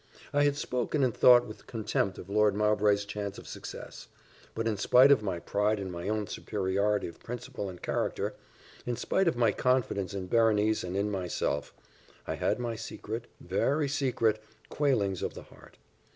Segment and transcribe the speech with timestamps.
[0.33, 4.07] I had spoken and thought with contempt of Lord Mowbray's chance of success;
[4.55, 8.33] but in spite of my pride in my own superiority of principle and character,
[8.87, 11.71] in spite of my confidence in Berenice and in myself,
[12.25, 14.41] I had my secret, very secret,
[14.71, 15.77] quailings of the heart.